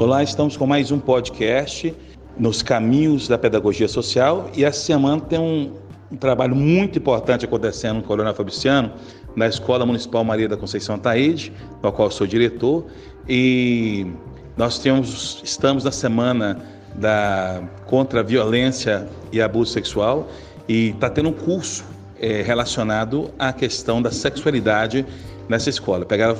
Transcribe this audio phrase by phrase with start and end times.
[0.00, 1.94] Olá, estamos com mais um podcast
[2.38, 5.74] nos caminhos da pedagogia social e essa semana tem um,
[6.10, 8.94] um trabalho muito importante acontecendo no Coronel Fabriciano,
[9.36, 11.52] na Escola Municipal Maria da Conceição Taíde,
[11.82, 12.86] no qual sou diretor,
[13.28, 14.06] e
[14.56, 16.58] nós temos, estamos na semana
[16.94, 20.30] da contra a violência e abuso sexual
[20.66, 21.84] e está tendo um curso
[22.18, 25.04] é, relacionado à questão da sexualidade
[25.50, 26.06] nessa escola.
[26.06, 26.36] Pegaram,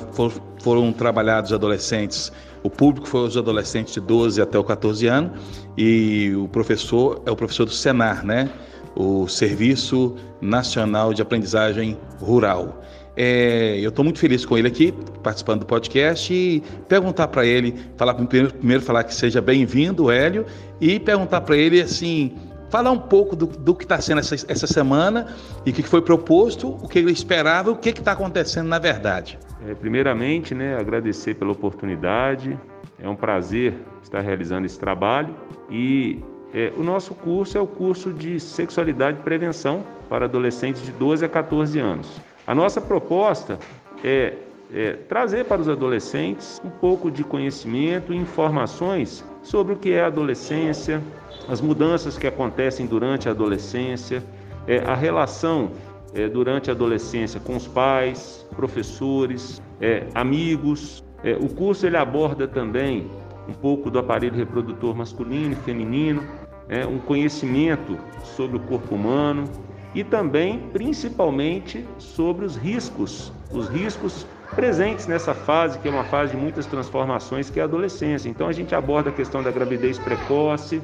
[0.63, 2.33] foram, trabalhados adolescentes
[2.63, 5.33] o público foi os adolescentes de 12 até o 14 anos
[5.77, 8.51] e o professor é o professor do Senar, né?
[8.95, 12.83] O Serviço Nacional de Aprendizagem Rural.
[13.17, 17.75] É, eu estou muito feliz com ele aqui, participando do podcast, e perguntar para ele,
[17.97, 20.45] falar primeiro, primeiro falar que seja bem-vindo, Hélio,
[20.81, 22.35] e perguntar para ele assim,
[22.71, 25.35] falar um pouco do, do que está sendo essa, essa semana
[25.67, 29.39] e o que foi proposto, o que ele esperava, o que está acontecendo na verdade.
[29.67, 32.59] É, primeiramente, né, agradecer pela oportunidade.
[32.99, 35.35] É um prazer estar realizando esse trabalho
[35.71, 36.23] e
[36.53, 41.25] é, o nosso curso é o curso de Sexualidade e Prevenção para adolescentes de 12
[41.25, 42.21] a 14 anos.
[42.47, 43.59] A nossa proposta
[44.03, 44.35] é,
[44.73, 50.03] é trazer para os adolescentes um pouco de conhecimento e informações sobre o que é
[50.03, 51.03] a adolescência,
[51.49, 54.23] as mudanças que acontecem durante a adolescência,
[54.67, 55.71] é, a relação
[56.15, 61.03] é, durante a adolescência com os pais, professores, é, amigos.
[61.25, 63.11] É, o curso ele aborda também
[63.49, 66.23] um pouco do aparelho reprodutor masculino e feminino,
[66.69, 69.45] é, um conhecimento sobre o corpo humano
[69.95, 76.33] e também, principalmente, sobre os riscos, os riscos presentes nessa fase, que é uma fase
[76.33, 78.29] de muitas transformações, que é a adolescência.
[78.29, 80.81] Então a gente aborda a questão da gravidez precoce,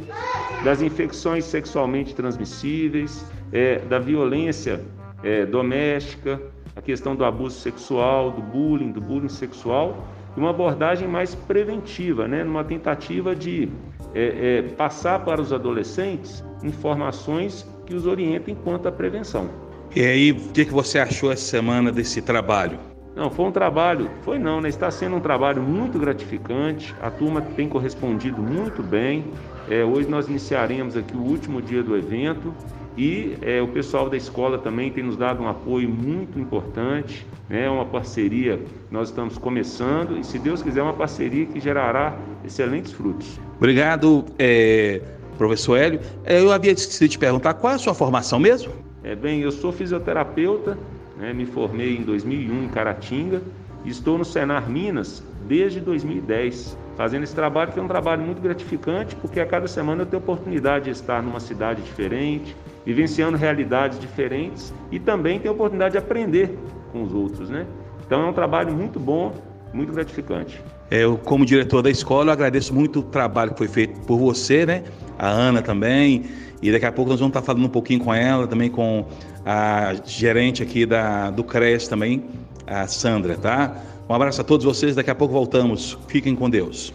[0.64, 4.84] das infecções sexualmente transmissíveis, é, da violência
[5.22, 6.40] é, doméstica,
[6.74, 12.28] a questão do abuso sexual, do bullying, do bullying sexual, e uma abordagem mais preventiva,
[12.28, 12.44] né?
[12.44, 13.68] numa tentativa de
[14.14, 19.48] é, é, passar para os adolescentes informações que os orientem quanto à prevenção.
[19.95, 22.79] E aí, o que, você achou essa semana desse trabalho?
[23.14, 24.69] Não, foi um trabalho, foi não, né?
[24.69, 26.95] Está sendo um trabalho muito gratificante.
[27.01, 29.25] A turma tem correspondido muito bem.
[29.70, 32.52] É, hoje nós iniciaremos aqui o último dia do evento
[32.96, 37.64] e é, o pessoal da escola também tem nos dado um apoio muito importante, né?
[37.64, 38.61] É uma parceria
[38.91, 42.14] nós estamos começando e, se Deus quiser, uma parceria que gerará
[42.45, 43.41] excelentes frutos.
[43.57, 45.01] Obrigado, é,
[45.36, 46.01] professor Hélio.
[46.24, 48.73] É, eu havia esquecido de perguntar qual é a sua formação mesmo?
[49.05, 50.77] É, bem, eu sou fisioterapeuta
[51.17, 51.33] né?
[51.33, 53.42] Me formei em 2001 em Caratinga
[53.85, 58.41] e estou no Senar Minas desde 2010, fazendo esse trabalho que é um trabalho muito
[58.41, 63.98] gratificante, porque a cada semana eu tenho oportunidade de estar numa cidade diferente, vivenciando realidades
[63.98, 66.57] diferentes e também tenho oportunidade de aprender
[66.92, 67.67] com os outros, né?
[68.05, 69.35] Então é um trabalho muito bom,
[69.73, 70.61] muito gratificante.
[70.91, 74.85] Eu, como diretor da escola, agradeço muito o trabalho que foi feito por você, né?
[75.18, 76.24] A Ana também.
[76.62, 79.04] E daqui a pouco nós vamos estar falando um pouquinho com ela, também com
[79.44, 82.24] a gerente aqui da, do CRES também,
[82.66, 83.77] a Sandra, tá?
[84.08, 85.98] Um abraço a todos vocês, daqui a pouco voltamos.
[86.08, 86.92] Fiquem com Deus.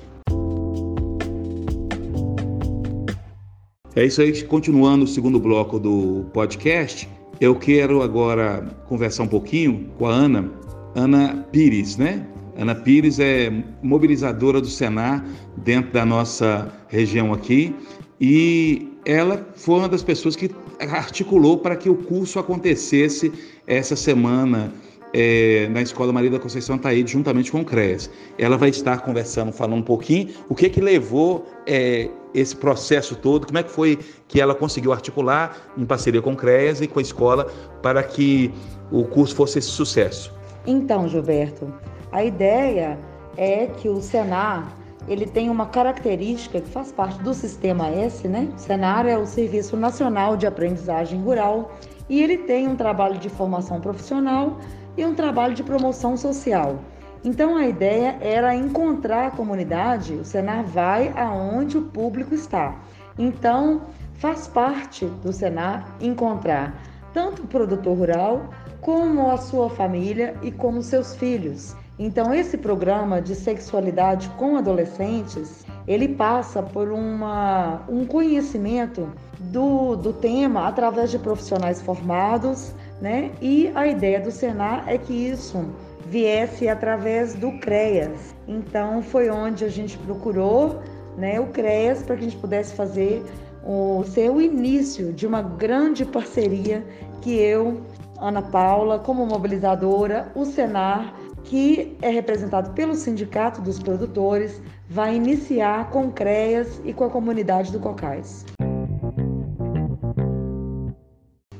[3.95, 7.07] É isso aí, continuando o segundo bloco do podcast,
[7.39, 10.49] eu quero agora conversar um pouquinho com a Ana,
[10.95, 12.25] Ana Pires, né?
[12.57, 13.51] Ana Pires é
[13.81, 15.25] mobilizadora do Senar
[15.57, 17.75] dentro da nossa região aqui
[18.21, 23.33] e ela foi uma das pessoas que articulou para que o curso acontecesse
[23.65, 24.71] essa semana
[25.11, 28.11] é, na Escola Maria da Conceição Taíde, juntamente com o CRES.
[28.37, 33.47] Ela vai estar conversando, falando um pouquinho o que que levou é, esse processo todo,
[33.47, 36.99] como é que foi que ela conseguiu articular em parceria com o CRES e com
[36.99, 37.51] a escola
[37.81, 38.53] para que
[38.91, 40.31] o curso fosse esse sucesso.
[40.67, 41.73] Então, Gilberto,
[42.11, 42.99] a ideia
[43.35, 44.77] é que o Senar
[45.11, 48.47] ele tem uma característica que faz parte do sistema S, né?
[48.55, 51.75] O Senar é o Serviço Nacional de Aprendizagem Rural
[52.07, 54.57] e ele tem um trabalho de formação profissional
[54.95, 56.79] e um trabalho de promoção social.
[57.25, 62.79] Então a ideia era encontrar a comunidade, o Senar vai aonde o público está.
[63.19, 63.81] Então
[64.13, 66.73] faz parte do Senar encontrar
[67.13, 68.49] tanto o produtor rural
[68.79, 71.75] como a sua família e como seus filhos.
[72.03, 79.07] Então, esse programa de sexualidade com adolescentes, ele passa por uma, um conhecimento
[79.39, 83.29] do, do tema através de profissionais formados, né?
[83.39, 85.63] E a ideia do Senar é que isso
[86.07, 88.33] viesse através do CREAS.
[88.47, 90.79] Então, foi onde a gente procurou
[91.15, 93.23] né, o CREAS para que a gente pudesse fazer
[93.63, 96.83] o, ser o início de uma grande parceria
[97.21, 97.79] que eu,
[98.19, 101.20] Ana Paula, como mobilizadora, o Senar
[101.51, 107.09] que é representado pelo Sindicato dos Produtores, vai iniciar com o CREAS e com a
[107.09, 108.45] comunidade do Cocais.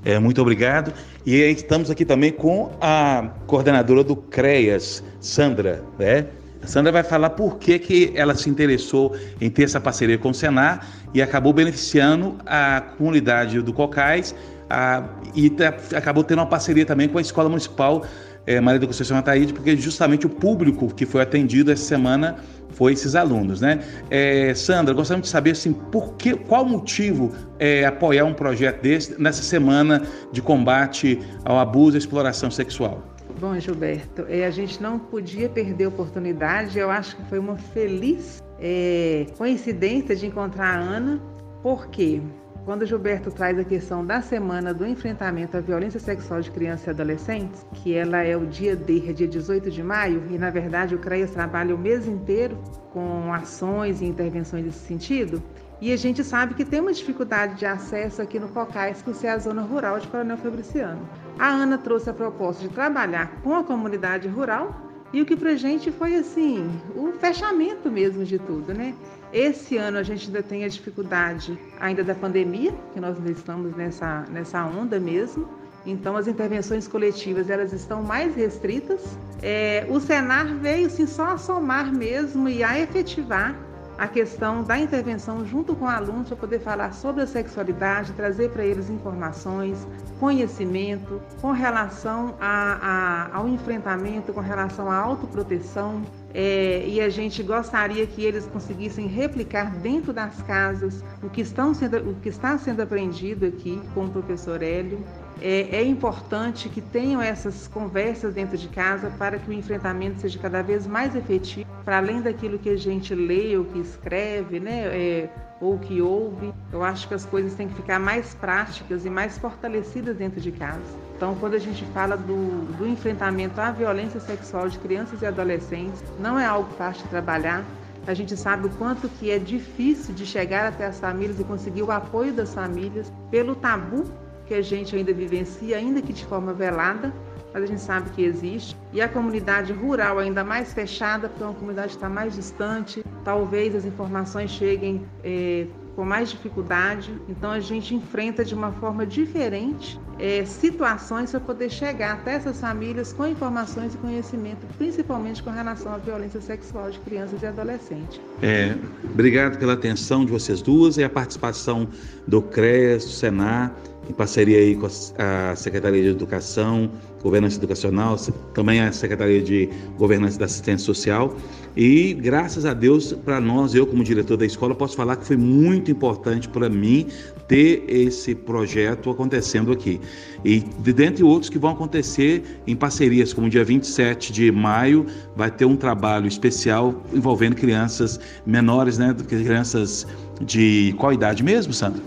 [0.05, 0.93] É, muito obrigado.
[1.25, 5.83] E estamos aqui também com a coordenadora do CREAS, Sandra.
[5.99, 6.25] Né?
[6.63, 10.29] A Sandra vai falar por que, que ela se interessou em ter essa parceria com
[10.29, 14.33] o Senar e acabou beneficiando a comunidade do Cocais
[14.69, 15.03] a,
[15.35, 18.05] e tá, acabou tendo uma parceria também com a Escola Municipal
[18.45, 22.37] é, Maria da Conceição Ataíde, porque justamente o público que foi atendido essa semana
[22.71, 23.79] foi esses alunos, né?
[24.09, 29.21] É, Sandra, gostaríamos de saber assim, por que, qual motivo é, apoiar um projeto desse
[29.21, 33.03] nessa semana de combate ao abuso e exploração sexual?
[33.39, 36.77] Bom, Gilberto, é, a gente não podia perder a oportunidade.
[36.77, 41.21] Eu acho que foi uma feliz é, coincidência de encontrar a Ana,
[41.63, 42.21] porque
[42.65, 46.89] quando Gilberto traz a questão da semana do enfrentamento à violência sexual de crianças e
[46.91, 50.93] adolescentes, que ela é o dia D, é dia 18 de maio, e na verdade
[50.93, 52.57] o CREAS trabalha o mês inteiro
[52.93, 55.41] com ações e intervenções nesse sentido,
[55.81, 59.31] e a gente sabe que tem uma dificuldade de acesso aqui no Cocais, que é
[59.31, 61.09] a zona rural de Coronel Fabriciano.
[61.39, 64.75] A Ana trouxe a proposta de trabalhar com a comunidade rural
[65.11, 68.93] e o que para gente foi assim, o fechamento mesmo de tudo, né?
[69.33, 73.75] Esse ano a gente ainda tem a dificuldade ainda da pandemia, que nós ainda estamos
[73.75, 75.47] nessa, nessa onda mesmo.
[75.85, 79.17] Então as intervenções coletivas elas estão mais restritas.
[79.41, 83.55] É, o Senar veio sim só a somar mesmo e a efetivar
[83.97, 88.65] a questão da intervenção junto com alunos para poder falar sobre a sexualidade, trazer para
[88.65, 89.87] eles informações,
[90.19, 96.03] conhecimento com relação a, a, ao enfrentamento, com relação à autoproteção.
[96.33, 101.73] É, e a gente gostaria que eles conseguissem replicar dentro das casas o que, estão
[101.73, 105.03] sendo, o que está sendo aprendido aqui com o professor Hélio.
[105.41, 110.37] É, é, importante que tenham essas conversas dentro de casa para que o enfrentamento seja
[110.37, 114.85] cada vez mais efetivo, para além daquilo que a gente lê ou que escreve, né,
[114.85, 115.29] é,
[115.59, 116.53] ou que ouve.
[116.71, 120.51] Eu acho que as coisas têm que ficar mais práticas e mais fortalecidas dentro de
[120.51, 120.79] casa.
[121.17, 126.03] Então, quando a gente fala do, do enfrentamento à violência sexual de crianças e adolescentes,
[126.19, 127.65] não é algo fácil de trabalhar.
[128.05, 131.81] A gente sabe o quanto que é difícil de chegar até as famílias e conseguir
[131.81, 134.05] o apoio das famílias pelo tabu
[134.51, 137.13] que a gente ainda vivencia, ainda que de forma velada,
[137.53, 138.75] mas a gente sabe que existe.
[138.91, 143.01] E a comunidade rural ainda mais fechada, porque é uma comunidade que está mais distante,
[143.23, 147.13] talvez as informações cheguem é, com mais dificuldade.
[147.27, 152.59] Então a gente enfrenta de uma forma diferente é, situações para poder chegar até essas
[152.59, 158.21] famílias com informações e conhecimento, principalmente com relação à violência sexual de crianças e adolescentes.
[158.41, 161.87] É, obrigado pela atenção de vocês duas e a participação
[162.27, 163.75] do CREAS, do Senar
[164.09, 166.91] em parceria aí com a Secretaria de Educação,
[167.21, 168.17] Governança Educacional,
[168.53, 171.35] também a Secretaria de Governança da Assistência Social.
[171.75, 175.37] E graças a Deus, para nós, eu como diretor da escola, posso falar que foi
[175.37, 177.07] muito importante para mim
[177.47, 179.99] ter esse projeto acontecendo aqui.
[180.43, 185.65] E dentre outros que vão acontecer em parcerias, como dia 27 de maio, vai ter
[185.65, 189.15] um trabalho especial envolvendo crianças menores, né?
[189.27, 190.07] Crianças
[190.41, 192.01] de qual idade mesmo, Sandra?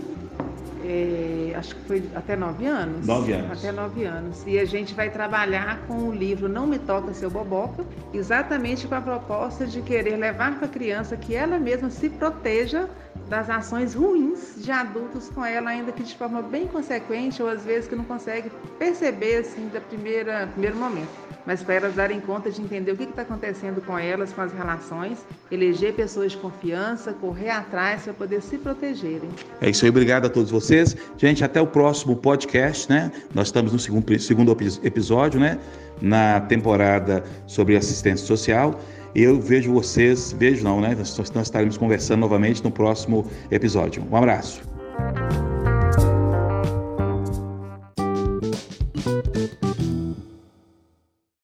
[1.55, 3.05] Acho que foi até nove anos.
[3.05, 3.59] Nove anos.
[3.59, 4.43] Até nove anos.
[4.45, 8.95] E a gente vai trabalhar com o livro Não Me Toca Seu Boboca, exatamente com
[8.95, 12.89] a proposta de querer levar para a criança que ela mesma se proteja
[13.29, 17.63] das ações ruins de adultos com ela, ainda que de forma bem consequente ou às
[17.63, 22.49] vezes que não consegue perceber assim da primeira primeiro momento mas para elas darem conta
[22.49, 25.19] de entender o que está acontecendo com elas, com as relações,
[25.51, 29.29] eleger pessoas de confiança, correr atrás para poder se protegerem.
[29.61, 30.95] É isso aí, obrigado a todos vocês.
[31.17, 33.11] Gente, até o próximo podcast, né?
[33.33, 35.59] Nós estamos no segundo, segundo episódio, né?
[36.01, 38.79] Na temporada sobre assistência social.
[39.15, 40.93] Eu vejo vocês, vejo não, né?
[40.93, 44.03] Nós, nós estaremos conversando novamente no próximo episódio.
[44.11, 44.74] Um abraço.